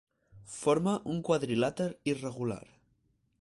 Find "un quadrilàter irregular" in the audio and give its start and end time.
1.13-2.61